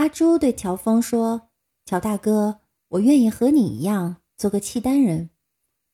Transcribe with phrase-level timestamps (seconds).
[0.00, 1.50] 阿朱对乔峰说
[1.84, 5.28] ：“乔大哥，我愿意和你一样做个契丹人。”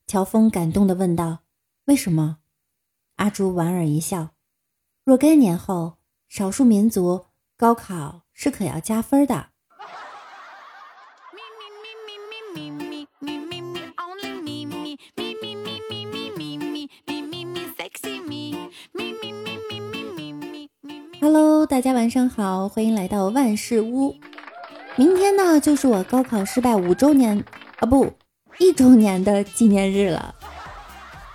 [0.06, 1.40] 乔峰感动地问道
[1.86, 2.38] ：“为什么？”
[3.16, 4.28] 阿朱莞尔一笑
[5.02, 5.98] ：“若干年后，
[6.28, 9.48] 少数民族高考是可要加分的。”
[21.68, 24.14] 大家晚上好，欢迎来到万事屋。
[24.96, 27.44] 明天呢，就是我高考失败五周年
[27.80, 28.10] 啊，不，
[28.58, 30.34] 一周年的纪念日了。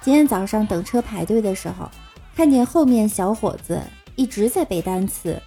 [0.02, 1.90] 今天早上等车排队的时候，
[2.36, 3.82] 看见后面小伙子
[4.16, 5.40] 一直在背单词，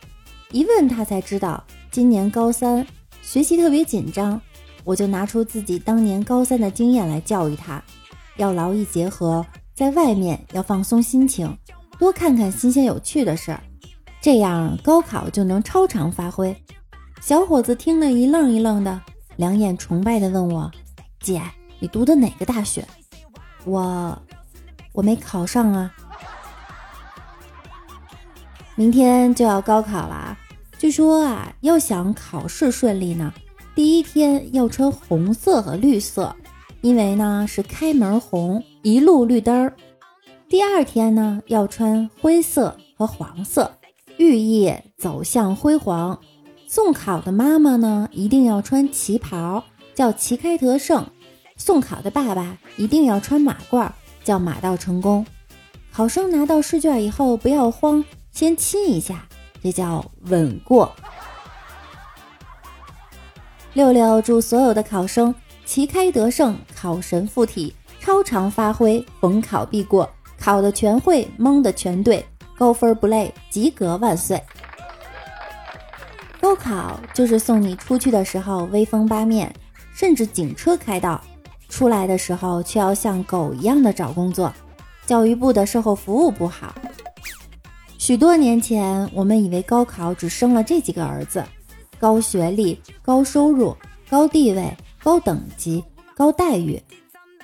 [0.50, 2.86] 一问他才知道，今年高三
[3.22, 4.40] 学习特别紧张。
[4.84, 7.82] 我就拿出自己当年高三的经验来教育他，
[8.36, 11.56] 要劳逸结合，在外面要放松心情，
[11.98, 13.60] 多看看新鲜有趣的事儿。
[14.24, 16.56] 这样高考就能超常发挥。
[17.20, 18.98] 小伙子听了一愣一愣的，
[19.36, 20.70] 两眼崇拜的问我
[21.20, 21.42] ：“姐，
[21.78, 22.88] 你读的哪个大学？”
[23.66, 24.18] 我，
[24.94, 25.94] 我没考上啊。
[28.76, 30.38] 明天就要高考了，
[30.78, 33.30] 据说啊，要想考试顺利呢，
[33.74, 36.34] 第一天要穿红色和绿色，
[36.80, 39.76] 因为呢是开门红，一路绿灯儿。
[40.48, 43.70] 第二天呢要穿灰色和黄色。
[44.16, 46.18] 寓意走向辉煌。
[46.66, 49.62] 送考的妈妈呢，一定要穿旗袍，
[49.94, 51.04] 叫旗开得胜；
[51.56, 53.90] 送考的爸爸一定要穿马褂，
[54.24, 55.24] 叫马到成功。
[55.92, 59.28] 考生拿到试卷以后不要慌，先亲一下，
[59.62, 60.92] 这叫稳过。
[63.74, 65.34] 六六祝所有的考生
[65.64, 72.24] 旗开得胜，考神附体，超常发挥，逢考必过，考的全会，蒙的全对。
[72.56, 74.42] 高分不累，及格万岁！
[76.40, 79.52] 高考就是送你出去的时候威风八面，
[79.94, 81.18] 甚至警车开道；
[81.68, 84.52] 出来的时候却要像狗一样的找工作。
[85.06, 86.74] 教育部的售后服务不好。
[87.98, 91.44] 许多年前，我们以为高考只生了这几个儿子：
[91.98, 93.76] 高学历、高收入、
[94.08, 95.82] 高地位、高等级、
[96.14, 96.80] 高待遇。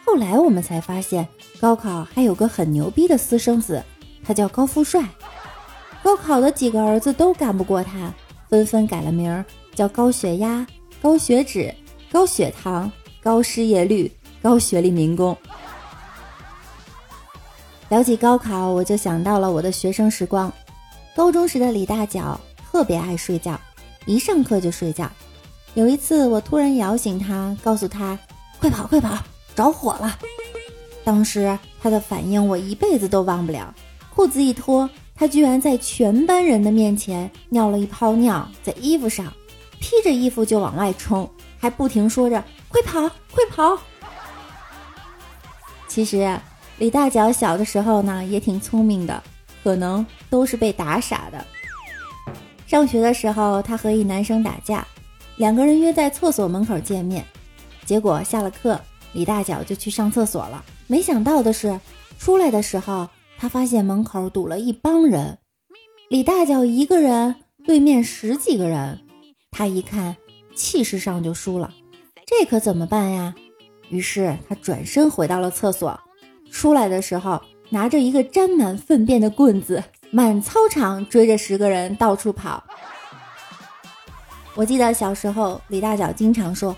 [0.05, 1.27] 后来我们才发现，
[1.61, 3.83] 高考还有个很牛逼的私生子。
[4.31, 5.03] 他叫高富帅，
[6.05, 8.15] 高考的几个儿子都干不过他，
[8.49, 10.65] 纷纷改了名儿，叫高血压、
[11.03, 11.75] 高血脂、
[12.13, 12.89] 高血糖、
[13.21, 14.09] 高失业率、
[14.41, 15.37] 高学历民工。
[17.89, 20.53] 聊起高考，我就想到了我的学生时光。
[21.17, 22.41] 高中时的李大脚
[22.71, 23.61] 特别爱睡觉，
[24.07, 25.11] 一上课就睡觉。
[25.75, 28.17] 有一次，我突然摇醒他，告诉他
[28.61, 29.19] ：“快跑，快跑，
[29.57, 30.17] 着火了！”
[31.03, 33.75] 当时他的反应，我一辈子都忘不了。
[34.15, 39.33] 裤子一脱，他居然在全班人的面前尿了一泡尿在衣服上，
[39.81, 41.29] 披着衣服就往外冲，
[41.59, 43.01] 还不停说着“快跑，
[43.33, 43.79] 快跑”。
[45.89, 46.39] 其实
[46.79, 49.23] 李大脚小的时候呢也挺聪明的，
[49.63, 51.45] 可能都是被打傻的。
[52.67, 54.87] 上学的时候，他和一男生打架，
[55.37, 57.25] 两个人约在厕所门口见面，
[57.87, 58.79] 结果下了课，
[59.13, 60.63] 李大脚就去上厕所了。
[60.87, 61.79] 没想到的是，
[62.19, 63.09] 出来的时候。
[63.41, 65.39] 他发现门口堵了一帮人，
[66.11, 69.01] 李大脚一个人对面十几个人，
[69.51, 70.15] 他一看
[70.55, 71.73] 气势上就输了，
[72.27, 73.35] 这可怎么办呀？
[73.89, 75.99] 于是他转身回到了厕所，
[76.51, 77.41] 出来的时候
[77.71, 82.63] 拿着一个沾满粪便的棍子，满操场追着十个人到处跑。
[84.55, 86.77] 我记得小时候李大脚经常说：“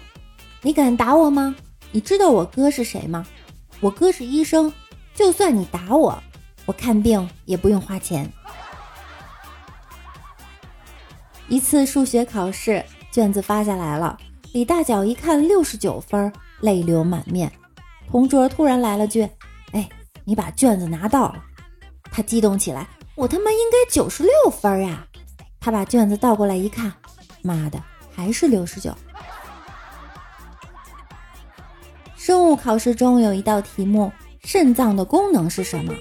[0.62, 1.56] 你敢打我吗？
[1.90, 3.26] 你知道我哥是谁吗？
[3.80, 4.72] 我哥是医生，
[5.12, 6.22] 就算你打我。”
[6.66, 8.30] 我看病也不用花钱。
[11.48, 14.16] 一次数学考试卷子发下来了，
[14.52, 17.50] 李大脚一看六十九分，泪流满面。
[18.10, 19.28] 同桌突然来了句
[19.72, 19.88] ：“哎，
[20.24, 21.44] 你把卷子拿到了。”
[22.10, 22.86] 他激动起来
[23.16, 25.06] ：“我他妈应该九十六分呀！”
[25.60, 26.92] 他把卷子倒过来一看，
[27.42, 27.82] 妈的，
[28.14, 28.94] 还是六十九。
[32.16, 34.12] 生物考试中有一道题目：
[34.44, 35.92] 肾脏的功能是什么？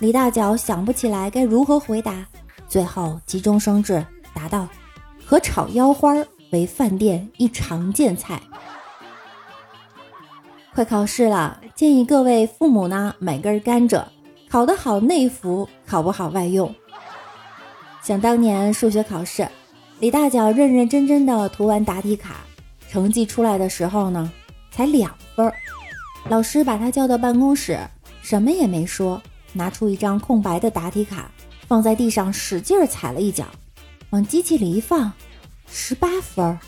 [0.00, 2.26] 李大脚想不起来该如何回答，
[2.66, 4.66] 最后急中生智答道
[5.24, 6.14] ：“和炒腰花
[6.52, 8.40] 为饭店一常见菜。”
[10.74, 14.02] 快考试了，建议各位父母呢买根甘蔗，
[14.48, 16.74] 考得好内服，考不好外用。
[18.02, 19.46] 想当年数学考试，
[19.98, 22.36] 李大脚认认真真的涂完答题卡，
[22.88, 24.32] 成绩出来的时候呢，
[24.70, 25.52] 才两分。
[26.26, 27.78] 老师把他叫到办公室，
[28.22, 29.20] 什么也没说。
[29.52, 31.30] 拿出一张空白的答题卡，
[31.66, 33.46] 放在地上，使劲踩了一脚，
[34.10, 35.12] 往机器里一放，
[35.68, 36.58] 十八分。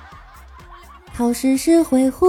[1.16, 2.26] 考试时会呼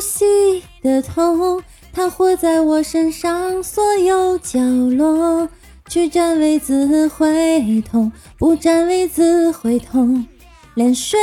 [0.00, 1.62] 吸的痛，
[1.92, 5.48] 它活在我身上所有角落。
[5.88, 10.26] 去占位子会痛，不占位子会痛，
[10.74, 11.18] 连睡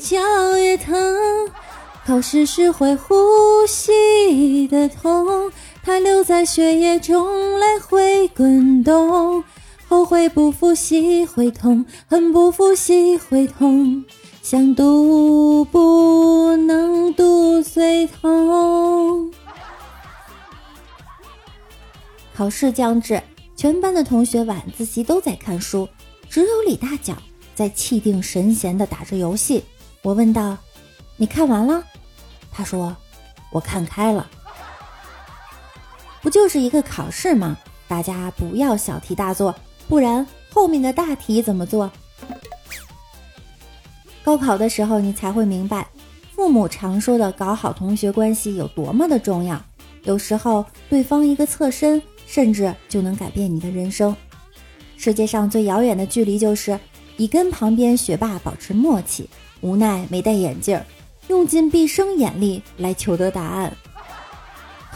[0.00, 1.16] 觉也疼。
[2.04, 3.14] 考试时会呼
[3.68, 5.52] 吸的痛，
[5.86, 9.44] 它留在血液中来回滚动。
[9.86, 14.04] 后悔不复习会痛，恨不复习会痛，
[14.42, 19.32] 想读不能读最痛。
[22.34, 23.22] 考试将至。
[23.54, 25.88] 全班的同学晚自习都在看书，
[26.28, 27.16] 只有李大脚
[27.54, 29.64] 在气定神闲地打着游戏。
[30.02, 30.58] 我问道
[31.16, 31.82] ：“你看完了？”
[32.52, 32.94] 他说
[33.52, 34.28] ：“我看开了。”
[36.26, 37.56] 不就是一个考试吗？
[37.86, 39.54] 大家不要小题大做，
[39.86, 41.88] 不然后面的大题怎么做？
[44.24, 45.86] 高考的时候，你才会明白，
[46.34, 49.62] 父母常说的搞好同学关系有多么的重要。
[50.02, 52.02] 有时候，对方一个侧身。
[52.26, 54.14] 甚至就能改变你的人生。
[54.96, 56.76] 世界上最遥远的距离，就是
[57.16, 59.30] 你跟旁边学霸保持默契，
[59.60, 60.76] 无奈没戴眼镜，
[61.28, 63.72] 用尽毕生眼力来求得答案。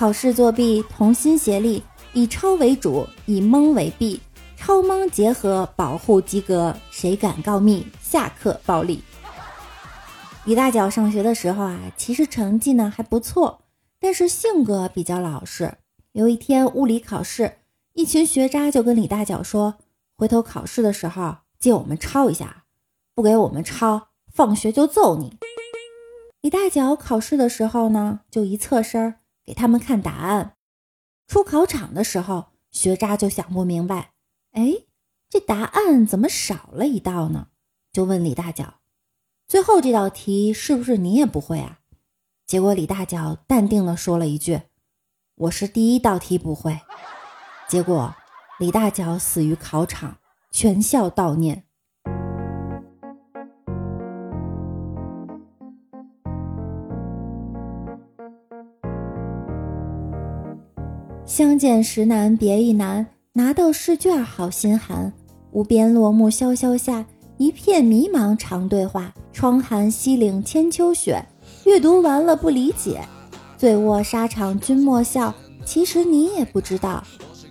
[0.01, 1.83] 考试作弊，同心协力，
[2.15, 4.19] 以抄为主，以蒙为弊，
[4.57, 6.75] 抄蒙结合，保护及格。
[6.91, 7.87] 谁敢告密？
[8.01, 9.03] 下课暴力。
[10.47, 13.61] 李大脚上学的时候啊，其实成绩呢还不错，
[14.01, 15.75] 但是性格比较老实。
[16.13, 17.59] 有一天物理考试，
[17.93, 19.75] 一群学渣就跟李大脚说
[20.17, 22.65] ：“回头考试的时候借我们抄一下，
[23.15, 25.37] 不给我们抄，放学就揍你。”
[26.41, 29.17] 李大脚考试的时候呢，就一侧身
[29.51, 30.55] 给他们看答案。
[31.27, 34.13] 出考场的时候，学渣就想不明白
[34.55, 34.85] ：“哎，
[35.29, 37.49] 这答案怎么少了一道呢？”
[37.93, 38.75] 就问李大脚
[39.49, 41.81] ：“最后这道题是不是你也不会啊？”
[42.47, 44.61] 结果李大脚淡定地说了一句。
[45.35, 46.81] 我是第一道题不会，
[47.67, 48.15] 结果
[48.61, 50.19] 李大脚死于考场，
[50.53, 51.65] 全校悼念。
[61.31, 65.13] 相见时难别亦难，拿到试卷好心寒。
[65.53, 67.07] 无边落木萧萧下，
[67.37, 69.15] 一片迷茫常对话。
[69.33, 71.25] 窗含西岭千秋雪，
[71.65, 73.01] 阅读完了不理解。
[73.57, 75.33] 醉卧沙场君莫笑，
[75.65, 77.01] 其实你也不知道，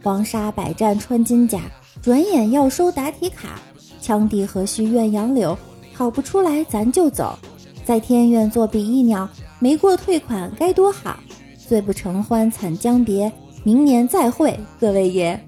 [0.03, 1.61] 黄沙百战穿金甲，
[2.01, 3.61] 转眼要收答题卡。
[4.01, 5.57] 羌笛何须怨杨柳，
[5.95, 7.39] 考不出来咱就走，
[7.85, 11.17] 在天愿做比翼鸟，没过退款该多好。
[11.65, 13.31] 醉不成欢惨将别，
[13.63, 15.39] 明年再会，各位爷。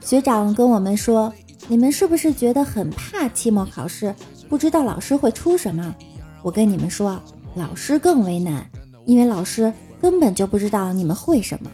[0.00, 1.32] 学长跟我们说，
[1.66, 4.14] 你们是不是觉得很怕期末考试，
[4.48, 5.94] 不知道老师会出什么？
[6.42, 7.20] 我跟你们说，
[7.54, 8.64] 老师更为难，
[9.04, 11.70] 因为老师根本就不知道你们会什么。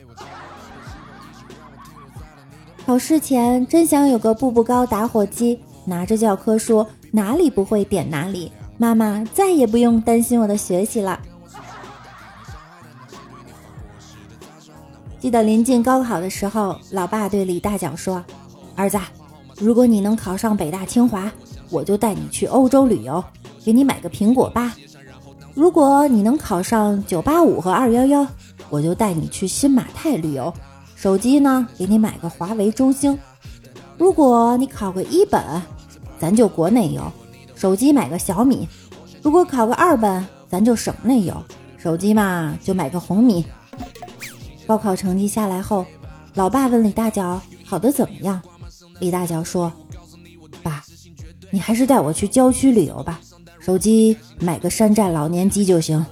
[2.85, 11.21] 考试前真想有个步步高打火机，拿着教科书，哪里不会点哪里，妈妈再也不用担心我的学习了。
[15.25, 18.23] 记得临近高考的时候，老爸对李大脚说
[18.77, 18.99] ：“儿子，
[19.57, 21.33] 如果你能考上北大清华，
[21.71, 23.25] 我就带你去欧洲旅游。”
[23.65, 24.75] 给你买个苹果八，
[25.55, 28.27] 如果你能考上九八五和二幺幺，
[28.69, 30.53] 我就带你去新马泰旅游。
[30.95, 33.19] 手机呢，给你买个华为、中兴。
[33.97, 35.43] 如果你考个一本，
[36.19, 37.03] 咱就国内游，
[37.55, 38.69] 手机买个小米。
[39.23, 41.35] 如果考个二本，咱就省内游，
[41.79, 43.43] 手机嘛就买个红米。
[44.67, 45.85] 高考成绩下来后，
[46.35, 48.41] 老爸问李大脚考得怎么样？
[49.01, 49.73] 李大脚说
[50.63, 50.83] ：“爸，
[51.51, 53.21] 你还是带我去郊区旅游吧。”
[53.61, 56.05] 手机买个山寨老年机就行。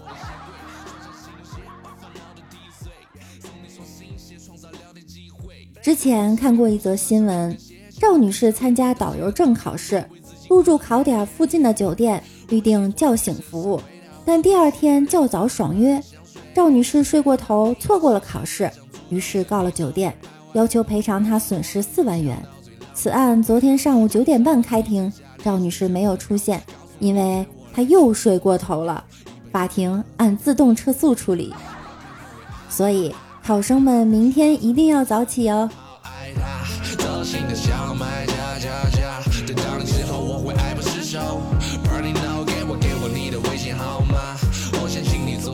[5.82, 7.58] 之前看过一则新闻，
[7.98, 10.08] 赵女士参加导游证考试，
[10.48, 13.82] 入住考点附近的酒店，预定叫醒服务，
[14.24, 16.00] 但第二天较早爽约，
[16.54, 18.70] 赵女士睡过头，错过了考试，
[19.08, 20.14] 于是告了酒店，
[20.52, 22.36] 要求赔偿她损失四万元。
[22.94, 25.10] 此案昨天上午九点半开庭，
[25.42, 26.62] 赵女士没有出现。
[26.98, 27.44] 因为
[27.74, 29.02] 她又睡过头了，
[29.50, 31.52] 法庭按自动撤诉处理。
[32.68, 35.68] 所以考生们明天一定要早起哦。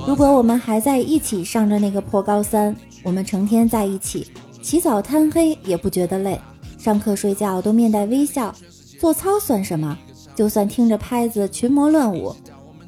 [0.08, 4.26] 如果我们还在一起上着那个破高三，我们成天在一起，
[4.62, 6.40] 起早贪黑也不觉得累。
[6.78, 8.54] 上课睡觉都面带微笑，
[8.98, 9.98] 做操算什么？
[10.34, 12.34] 就算听着拍子群魔乱舞，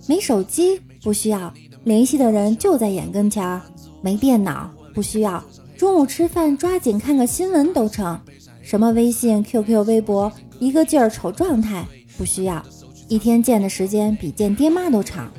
[0.06, 1.52] 没手机不需要，
[1.84, 3.60] 联系的人就在眼跟前儿；
[4.00, 5.44] 没电脑不需要，
[5.76, 8.18] 中午吃饭抓紧看个新闻都成。
[8.62, 11.86] 什么微信、QQ、微博，一个劲儿瞅状态
[12.16, 12.64] 不需要，
[13.08, 15.30] 一天见的时间比见爹妈都长。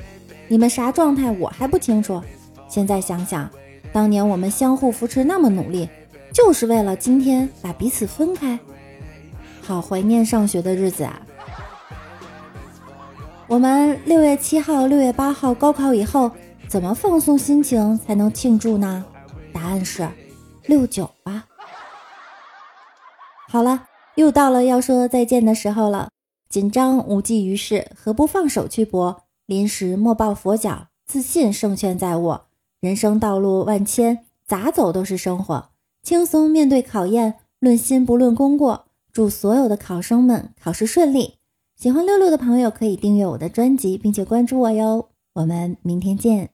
[0.51, 2.21] 你们啥状态我还不清楚，
[2.67, 3.49] 现在想想，
[3.93, 5.87] 当年我们相互扶持那么努力。
[6.33, 8.59] 就是为了今天把彼此分开，
[9.61, 11.21] 好怀念上学的日子啊！
[13.47, 16.29] 我们六月七号、六月八号高考以后，
[16.67, 19.05] 怎么放松心情才能庆祝呢？
[19.53, 20.05] 答案是
[20.65, 21.45] 六九吧。
[23.47, 26.09] 好了，又到了要说再见的时候了。
[26.49, 29.23] 紧张无济于事，何不放手去搏？
[29.51, 32.45] 临时莫抱佛脚，自信胜券在握。
[32.79, 35.71] 人生道路万千，咋走都是生活。
[36.01, 38.85] 轻松面对考验，论心不论功过。
[39.11, 41.33] 祝所有的考生们考试顺利！
[41.75, 45.09] 喜欢六六的朋友可以订阅我的专辑，并且关注我哟。
[45.33, 46.51] 我们明天见。